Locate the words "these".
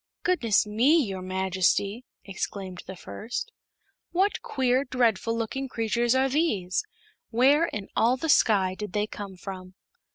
6.27-6.83